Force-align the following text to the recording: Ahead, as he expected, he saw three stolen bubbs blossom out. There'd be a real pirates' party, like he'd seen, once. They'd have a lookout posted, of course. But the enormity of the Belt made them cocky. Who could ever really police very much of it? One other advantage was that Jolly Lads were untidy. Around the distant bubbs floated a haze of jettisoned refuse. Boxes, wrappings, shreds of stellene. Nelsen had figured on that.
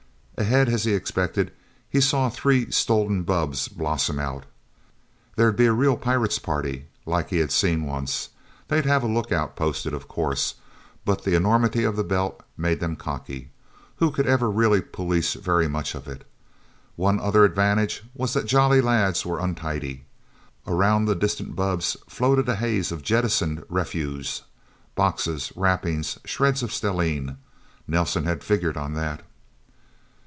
Ahead, 0.37 0.69
as 0.69 0.85
he 0.85 0.93
expected, 0.95 1.53
he 1.87 2.01
saw 2.01 2.27
three 2.27 2.71
stolen 2.71 3.21
bubbs 3.21 3.67
blossom 3.67 4.17
out. 4.17 4.47
There'd 5.35 5.55
be 5.55 5.67
a 5.67 5.71
real 5.71 5.95
pirates' 5.95 6.39
party, 6.39 6.87
like 7.05 7.29
he'd 7.29 7.51
seen, 7.51 7.83
once. 7.85 8.29
They'd 8.67 8.87
have 8.87 9.03
a 9.03 9.07
lookout 9.07 9.55
posted, 9.55 9.93
of 9.93 10.07
course. 10.07 10.55
But 11.05 11.23
the 11.25 11.35
enormity 11.35 11.83
of 11.83 11.95
the 11.95 12.03
Belt 12.03 12.41
made 12.57 12.79
them 12.79 12.95
cocky. 12.95 13.51
Who 13.97 14.09
could 14.09 14.25
ever 14.25 14.49
really 14.49 14.81
police 14.81 15.35
very 15.35 15.67
much 15.67 15.93
of 15.93 16.07
it? 16.07 16.25
One 16.95 17.19
other 17.19 17.43
advantage 17.43 18.03
was 18.15 18.33
that 18.33 18.47
Jolly 18.47 18.81
Lads 18.81 19.23
were 19.23 19.37
untidy. 19.39 20.05
Around 20.65 21.05
the 21.05 21.13
distant 21.13 21.55
bubbs 21.55 21.95
floated 22.09 22.49
a 22.49 22.55
haze 22.55 22.91
of 22.91 23.03
jettisoned 23.03 23.63
refuse. 23.69 24.41
Boxes, 24.95 25.53
wrappings, 25.55 26.17
shreds 26.25 26.63
of 26.63 26.73
stellene. 26.73 27.37
Nelsen 27.87 28.23
had 28.23 28.43
figured 28.43 28.75
on 28.75 28.95
that. 28.95 29.21